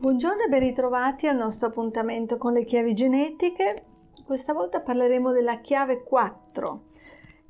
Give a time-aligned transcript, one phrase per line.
[0.00, 3.84] Buongiorno e ben ritrovati al nostro appuntamento con le chiavi genetiche.
[4.24, 6.84] Questa volta parleremo della chiave 4,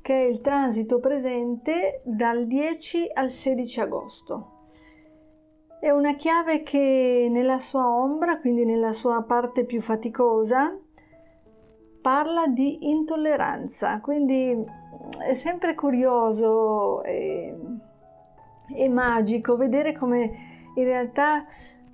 [0.01, 4.65] che è il transito presente dal 10 al 16 agosto.
[5.79, 10.77] È una chiave che nella sua ombra, quindi nella sua parte più faticosa,
[12.01, 14.61] parla di intolleranza, quindi
[15.25, 17.57] è sempre curioso e,
[18.75, 21.45] e magico vedere come in realtà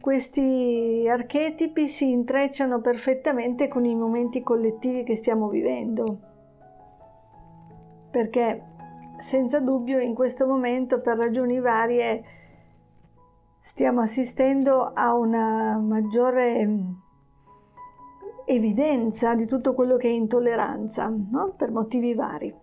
[0.07, 6.19] questi archetipi si intrecciano perfettamente con i momenti collettivi che stiamo vivendo.
[8.09, 8.63] Perché
[9.17, 12.23] senza dubbio in questo momento, per ragioni varie,
[13.59, 16.69] stiamo assistendo a una maggiore
[18.45, 21.53] evidenza di tutto quello che è intolleranza, no?
[21.57, 22.55] per motivi vari.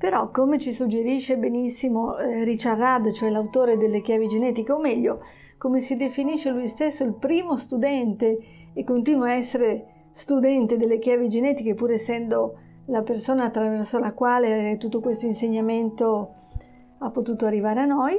[0.00, 5.22] Però, come ci suggerisce benissimo eh, Richard Rudd, cioè l'autore delle chiavi genetiche, o meglio,
[5.58, 8.38] come si definisce lui stesso il primo studente
[8.72, 14.78] e continua a essere studente delle chiavi genetiche, pur essendo la persona attraverso la quale
[14.78, 16.34] tutto questo insegnamento
[17.00, 18.18] ha potuto arrivare a noi,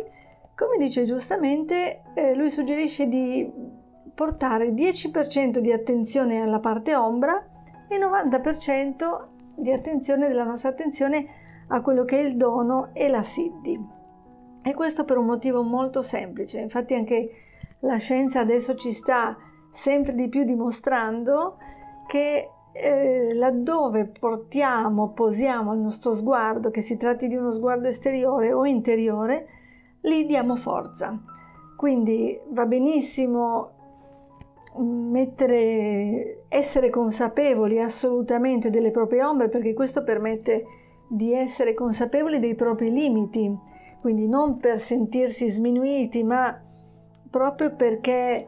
[0.56, 3.52] come dice giustamente, eh, lui suggerisce di
[4.14, 7.44] portare 10% di attenzione alla parte ombra
[7.88, 11.41] e 90% di attenzione della nostra attenzione
[11.74, 13.80] a quello che è il dono e la Siddhi.
[14.64, 16.60] E questo per un motivo molto semplice.
[16.60, 17.30] Infatti anche
[17.80, 19.36] la scienza adesso ci sta
[19.70, 21.58] sempre di più dimostrando
[22.08, 28.54] che eh, laddove portiamo, posiamo il nostro sguardo, che si tratti di uno sguardo esteriore
[28.54, 29.48] o interiore,
[30.02, 31.18] lì diamo forza.
[31.76, 33.72] Quindi va benissimo
[34.78, 40.66] mettere, essere consapevoli assolutamente delle proprie ombre perché questo permette
[41.14, 43.54] di essere consapevoli dei propri limiti,
[44.00, 46.58] quindi non per sentirsi sminuiti, ma
[47.30, 48.48] proprio perché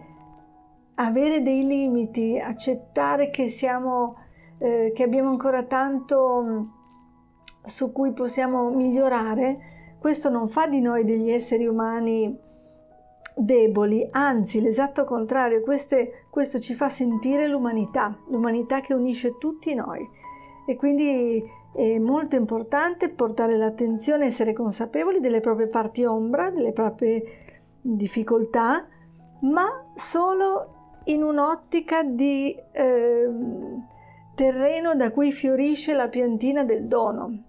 [0.96, 4.16] avere dei limiti, accettare che siamo,
[4.60, 6.62] eh, che abbiamo ancora tanto mm,
[7.66, 12.40] su cui possiamo migliorare, questo non fa di noi degli esseri umani
[13.36, 20.08] deboli, anzi l'esatto contrario, queste, questo ci fa sentire l'umanità, l'umanità che unisce tutti noi.
[20.66, 27.24] E quindi è molto importante portare l'attenzione, essere consapevoli delle proprie parti ombra, delle proprie
[27.82, 28.86] difficoltà,
[29.42, 33.30] ma solo in un'ottica di eh,
[34.36, 37.44] terreno da cui fiorisce la piantina del dono.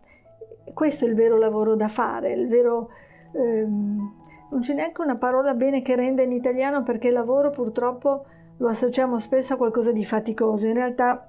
[0.73, 2.89] Questo è il vero lavoro da fare, il vero...
[3.33, 3.67] Eh,
[4.55, 8.25] non c'è neanche una parola bene che renda in italiano perché lavoro purtroppo
[8.59, 10.69] lo associamo spesso a qualcosa di faticoso.
[10.69, 11.29] In realtà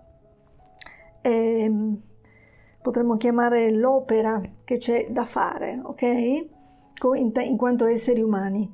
[1.22, 1.67] è
[2.85, 6.01] potremmo chiamare l'opera che c'è da fare, ok?
[7.16, 8.72] In, t- in quanto esseri umani.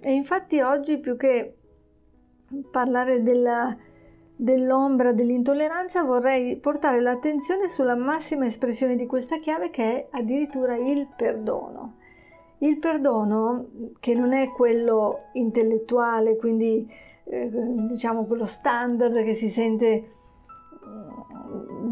[0.00, 1.58] E infatti oggi più che
[2.70, 3.76] parlare della,
[4.34, 11.08] dell'ombra dell'intolleranza vorrei portare l'attenzione sulla massima espressione di questa chiave che è addirittura il
[11.14, 11.96] perdono.
[12.60, 13.66] Il perdono
[14.00, 16.90] che non è quello intellettuale, quindi
[17.24, 20.15] eh, diciamo quello standard che si sente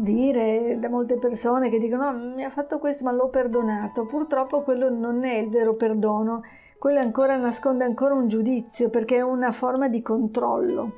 [0.05, 4.05] dire da molte persone che dicono no, mi ha fatto questo ma l'ho perdonato.
[4.05, 6.43] Purtroppo quello non è il vero perdono,
[6.77, 10.93] quello ancora nasconde ancora un giudizio perché è una forma di controllo.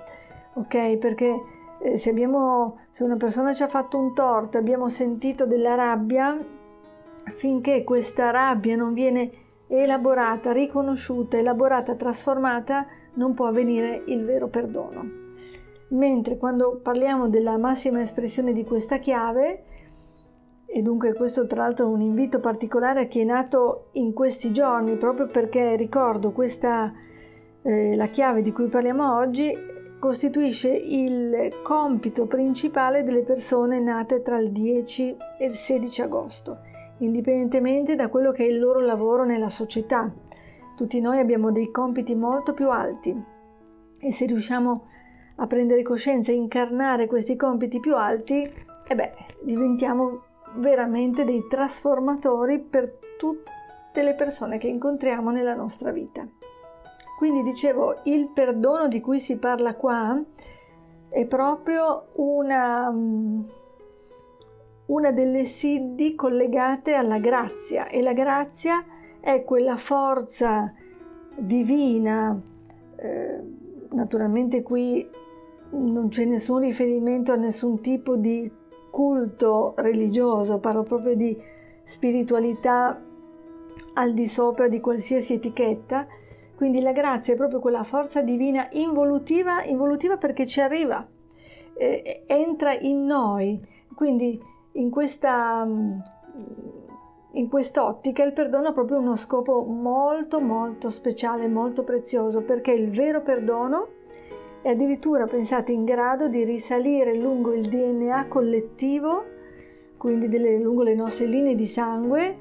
[0.54, 0.98] Ok?
[0.98, 1.42] Perché
[1.80, 6.38] eh, se, abbiamo, se una persona ci ha fatto un torto, abbiamo sentito della rabbia,
[7.38, 9.32] finché questa rabbia non viene
[9.68, 15.26] elaborata, riconosciuta, elaborata, trasformata, non può avvenire il vero perdono
[15.90, 19.64] mentre quando parliamo della massima espressione di questa chiave,
[20.66, 24.52] e dunque questo tra l'altro è un invito particolare a chi è nato in questi
[24.52, 26.94] giorni, proprio perché ricordo questa,
[27.62, 29.56] eh, la chiave di cui parliamo oggi,
[30.00, 36.60] costituisce il compito principale delle persone nate tra il 10 e il 16 agosto,
[37.00, 40.12] indipendentemente da quello che è il loro lavoro nella società.
[40.76, 43.16] Tutti noi abbiamo dei compiti molto più alti
[44.00, 44.82] e se riusciamo a
[45.38, 48.42] a prendere coscienza e incarnare questi compiti più alti,
[48.88, 50.24] e beh, diventiamo
[50.56, 56.28] veramente dei trasformatori per tutte le persone che incontriamo nella nostra vita.
[57.18, 60.22] Quindi dicevo, il perdono di cui si parla qua
[61.10, 62.94] è proprio una,
[64.86, 68.84] una delle siddhi collegate alla grazia e la grazia
[69.20, 70.72] è quella forza
[71.36, 72.40] divina,
[72.98, 73.42] eh,
[73.98, 75.10] naturalmente qui
[75.72, 78.50] non c'è nessun riferimento a nessun tipo di
[78.92, 81.36] culto religioso, parlo proprio di
[81.84, 83.02] spiritualità
[83.96, 86.08] al di sopra di qualsiasi etichetta,
[86.56, 91.08] Quindi la grazia è proprio quella forza divina involutiva, involutiva perché ci arriva,
[91.76, 93.62] eh, entra in noi.
[93.94, 94.42] Quindi
[94.74, 95.68] in questa
[97.38, 102.90] in quest'ottica il perdono ha proprio uno scopo molto molto speciale, molto prezioso, perché il
[102.90, 103.90] vero perdono
[104.62, 109.24] è addirittura, pensate, in grado di risalire lungo il DNA collettivo,
[109.98, 112.38] quindi delle, lungo le nostre linee di sangue,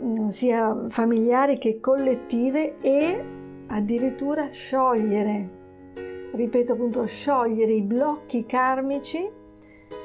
[0.00, 3.24] mm, sia familiari che collettive, e
[3.66, 5.48] addirittura sciogliere,
[6.32, 9.28] ripeto appunto, sciogliere i blocchi karmici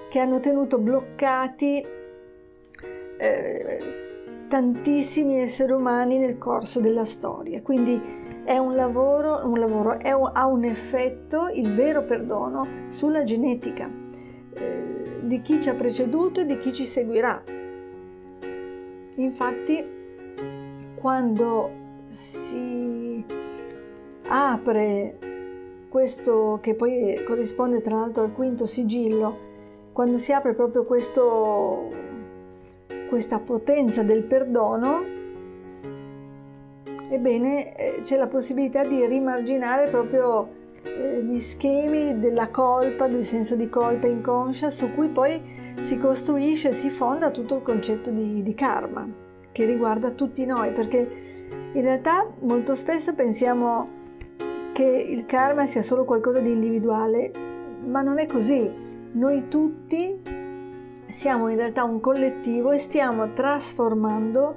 [0.10, 1.86] che hanno tenuto bloccati
[3.18, 4.06] eh,
[4.56, 7.62] tantissimi esseri umani nel corso della storia.
[7.62, 8.02] Quindi
[8.46, 13.92] è un lavoro, un lavoro un, ha un effetto, il vero perdono, sulla genetica
[14.54, 17.44] eh, di chi ci ha preceduto e di chi ci seguirà.
[19.16, 19.86] Infatti,
[20.96, 21.72] quando
[22.08, 23.26] si
[24.28, 25.18] apre
[25.90, 29.38] questo, che poi corrisponde tra l'altro al quinto sigillo,
[29.92, 32.05] quando si apre proprio questo
[33.08, 35.04] questa potenza del perdono,
[37.10, 40.48] ebbene eh, c'è la possibilità di rimarginare proprio
[40.84, 45.42] eh, gli schemi della colpa, del senso di colpa inconscia su cui poi
[45.82, 49.08] si costruisce, si fonda tutto il concetto di, di karma
[49.52, 51.08] che riguarda tutti noi, perché
[51.74, 54.04] in realtà molto spesso pensiamo
[54.74, 57.32] che il karma sia solo qualcosa di individuale,
[57.86, 58.70] ma non è così.
[59.14, 60.22] Noi tutti
[61.16, 64.54] siamo in realtà un collettivo e stiamo trasformando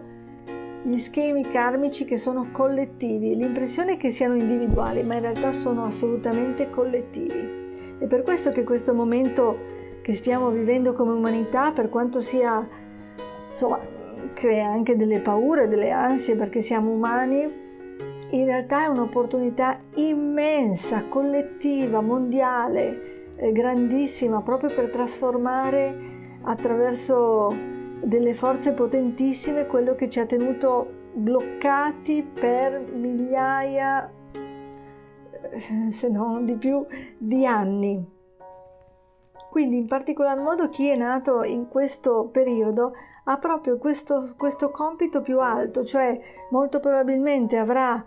[0.83, 3.37] gli schemi karmici che sono collettivi.
[3.37, 7.97] L'impressione è che siano individuali, ma in realtà sono assolutamente collettivi.
[8.01, 9.57] È per questo che questo momento
[10.03, 12.69] che stiamo vivendo come umanità, per quanto sia,
[13.53, 13.79] insomma,
[14.33, 17.41] crea anche delle paure, delle ansie perché siamo umani,
[18.31, 26.18] in realtà è un'opportunità immensa, collettiva, mondiale, eh, grandissima, proprio per trasformare
[26.49, 27.55] attraverso
[28.01, 36.55] delle forze potentissime quello che ci ha tenuto bloccati per migliaia, eh, se non di
[36.55, 36.87] più,
[37.19, 38.17] di anni.
[39.51, 42.93] Quindi in particolar modo chi è nato in questo periodo
[43.25, 46.19] ha proprio questo, questo compito più alto, cioè
[46.51, 48.03] molto probabilmente avrà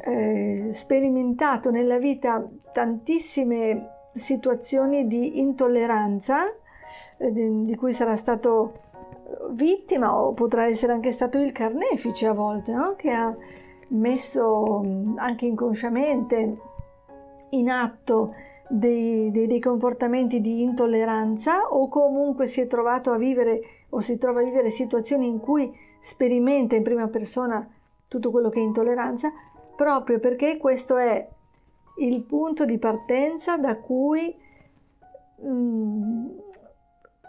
[0.00, 6.54] eh, sperimentato nella vita tantissime situazioni di intolleranza,
[7.16, 12.72] di cui sarà stato eh, vittima o potrà essere anche stato il carnefice a volte,
[12.72, 12.94] no?
[12.96, 13.34] che ha
[13.88, 14.82] messo
[15.16, 16.58] anche inconsciamente
[17.50, 18.34] in atto
[18.68, 24.18] dei, dei, dei, comportamenti di intolleranza o comunque si è trovato a vivere o si
[24.18, 27.66] trova a vivere situazioni in cui sperimenta in prima persona
[28.06, 29.32] tutto quello che è intolleranza,
[29.76, 31.26] proprio perché questo è
[31.98, 34.34] il punto di partenza da cui
[35.36, 36.26] mh,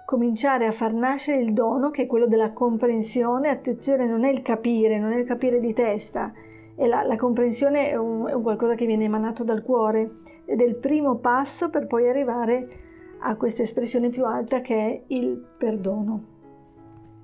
[0.09, 3.49] cominciare a far nascere il dono che è quello della comprensione.
[3.49, 6.33] Attenzione, non è il capire, non è il capire di testa,
[6.77, 10.63] la, la comprensione è un, è un qualcosa che viene emanato dal cuore ed è
[10.63, 12.69] il primo passo per poi arrivare
[13.19, 16.23] a questa espressione più alta che è il perdono.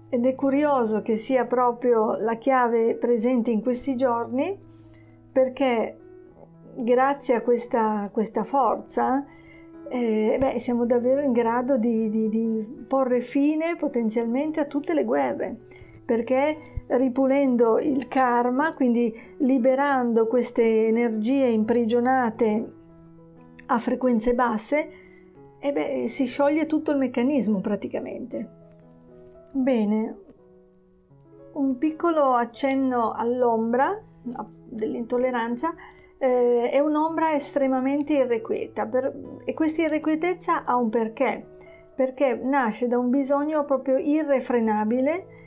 [0.09, 4.55] Ed è curioso che sia proprio la chiave presente in questi giorni
[5.31, 5.97] perché
[6.77, 9.25] grazie a questa, questa forza
[9.89, 15.03] eh, beh, siamo davvero in grado di, di, di porre fine potenzialmente a tutte le
[15.03, 15.55] guerre,
[16.05, 22.73] perché ripulendo il karma, quindi liberando queste energie imprigionate
[23.67, 24.89] a frequenze basse,
[25.59, 28.49] e beh, si scioglie tutto il meccanismo praticamente.
[29.51, 30.17] Bene,
[31.53, 33.99] un piccolo accenno all'ombra
[34.67, 35.73] dell'intolleranza
[36.17, 41.45] eh, è un'ombra estremamente irrequieta per, e questa irrequietezza ha un perché,
[41.95, 45.43] perché nasce da un bisogno proprio irrefrenabile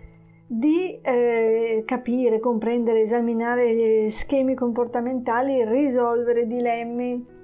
[0.47, 7.37] di eh, capire, comprendere, esaminare schemi comportamentali, risolvere dilemmi.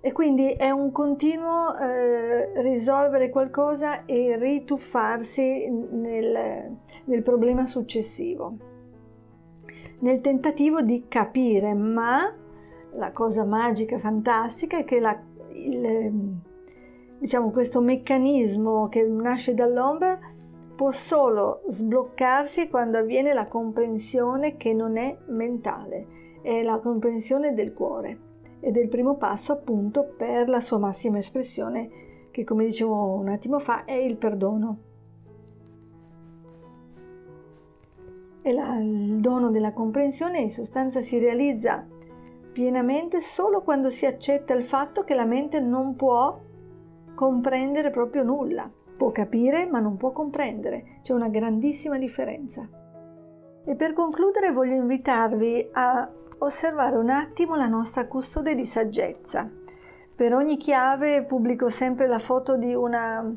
[0.00, 8.65] E quindi è un continuo eh, risolvere qualcosa e rituffarsi nel, nel problema successivo
[10.00, 12.32] nel tentativo di capire, ma
[12.92, 15.18] la cosa magica, fantastica è che la,
[15.52, 16.38] il,
[17.18, 20.18] diciamo, questo meccanismo che nasce dall'ombra
[20.74, 26.06] può solo sbloccarsi quando avviene la comprensione che non è mentale,
[26.42, 28.18] è la comprensione del cuore
[28.60, 33.28] ed è il primo passo appunto per la sua massima espressione che come dicevo un
[33.28, 34.78] attimo fa è il perdono.
[38.46, 41.84] E la, il dono della comprensione in sostanza si realizza
[42.52, 46.38] pienamente solo quando si accetta il fatto che la mente non può
[47.16, 48.70] comprendere proprio nulla.
[48.96, 51.00] Può capire ma non può comprendere.
[51.02, 52.68] C'è una grandissima differenza.
[53.64, 59.50] E per concludere voglio invitarvi a osservare un attimo la nostra custode di saggezza.
[60.14, 63.28] Per ogni chiave pubblico sempre la foto di una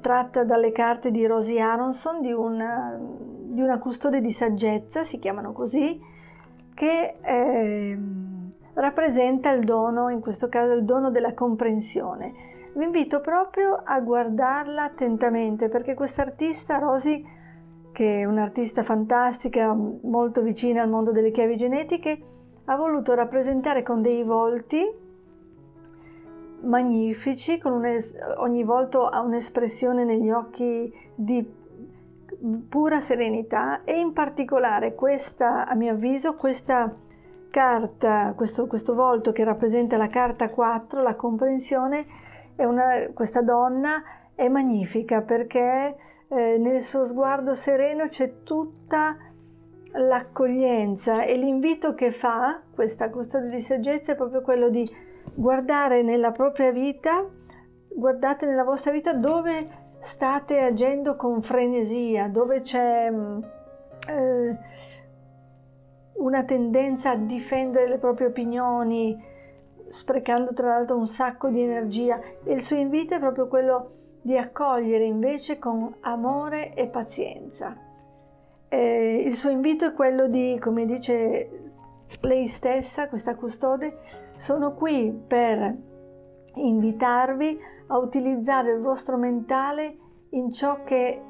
[0.00, 5.52] tratta dalle carte di Rosie Aronson, di una, di una custode di saggezza, si chiamano
[5.52, 6.00] così,
[6.74, 7.98] che eh,
[8.74, 12.52] rappresenta il dono, in questo caso il dono della comprensione.
[12.74, 17.22] Vi invito proprio a guardarla attentamente perché quest'artista, Rosie,
[17.92, 22.18] che è un'artista fantastica, molto vicina al mondo delle chiavi genetiche,
[22.64, 25.02] ha voluto rappresentare con dei volti
[26.64, 27.84] magnifici, con
[28.36, 31.62] ogni volto ha un'espressione negli occhi di
[32.68, 36.92] pura serenità e in particolare questa, a mio avviso, questa
[37.50, 42.06] carta, questo, questo volto che rappresenta la carta 4, la comprensione,
[42.56, 44.02] una, questa donna
[44.34, 45.96] è magnifica perché
[46.28, 49.16] eh, nel suo sguardo sereno c'è tutta
[49.94, 54.88] l'accoglienza e l'invito che fa questa custodia di saggezza è proprio quello di
[55.34, 57.24] guardare nella propria vita,
[57.88, 63.42] guardate nella vostra vita dove state agendo con frenesia, dove c'è mm,
[64.08, 64.58] eh,
[66.14, 69.16] una tendenza a difendere le proprie opinioni,
[69.88, 72.20] sprecando tra l'altro un sacco di energia.
[72.44, 77.92] E il suo invito è proprio quello di accogliere invece con amore e pazienza.
[78.74, 81.48] Eh, il suo invito è quello di, come dice
[82.22, 83.98] lei stessa, questa custode,
[84.34, 85.76] sono qui per
[86.56, 89.96] invitarvi a utilizzare il vostro mentale
[90.30, 91.22] in ciò che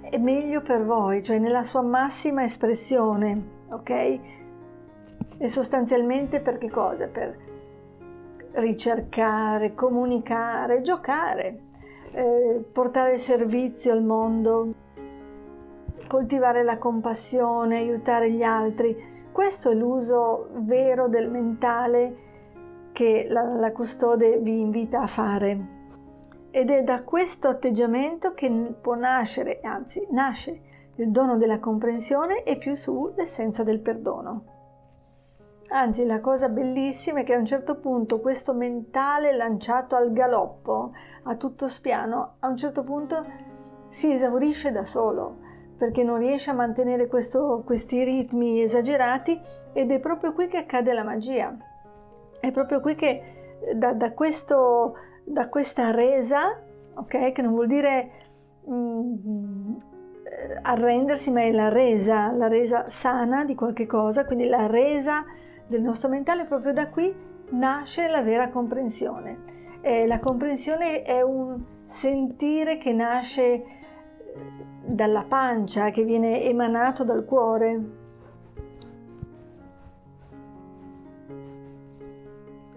[0.00, 3.90] è meglio per voi, cioè nella sua massima espressione, ok?
[5.38, 7.06] E sostanzialmente per che cosa?
[7.06, 7.38] Per
[8.54, 11.66] ricercare, comunicare, giocare
[12.12, 14.74] eh, portare servizio al mondo,
[16.06, 19.26] coltivare la compassione, aiutare gli altri.
[19.32, 22.26] Questo è l'uso vero del mentale
[22.92, 25.76] che la, la custode vi invita a fare.
[26.50, 28.50] Ed è da questo atteggiamento che
[28.80, 30.60] può nascere, anzi nasce,
[30.96, 34.56] il dono della comprensione e più su l'essenza del perdono.
[35.68, 40.92] Anzi, la cosa bellissima è che a un certo punto questo mentale lanciato al galoppo,
[41.24, 43.24] a tutto spiano, a un certo punto
[43.88, 45.46] si esaurisce da solo
[45.78, 49.40] perché non riesce a mantenere questo, questi ritmi esagerati
[49.72, 51.56] ed è proprio qui che accade la magia.
[52.40, 53.22] È proprio qui che
[53.74, 56.60] da, da, questo, da questa resa,
[56.94, 58.10] ok, che non vuol dire
[58.68, 59.76] mm,
[60.62, 65.24] arrendersi, ma è la resa, la resa sana di qualche cosa, quindi la resa
[65.66, 67.14] del nostro mentale, proprio da qui
[67.50, 69.44] nasce la vera comprensione.
[69.80, 73.64] Eh, la comprensione è un sentire che nasce
[74.88, 77.80] dalla pancia, che viene emanato dal cuore.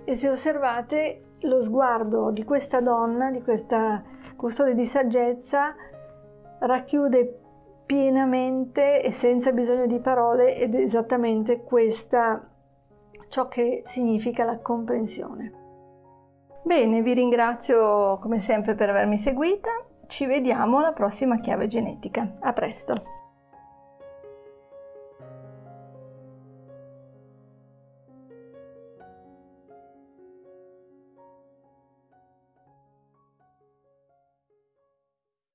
[0.03, 4.03] E se osservate lo sguardo di questa donna, di questa
[4.35, 5.73] custode di saggezza,
[6.59, 7.39] racchiude
[7.85, 12.47] pienamente e senza bisogno di parole ed esattamente questa
[13.29, 15.59] ciò che significa la comprensione.
[16.63, 19.71] Bene, vi ringrazio come sempre per avermi seguita,
[20.11, 22.33] ci vediamo alla prossima chiave genetica.
[22.41, 23.20] A presto!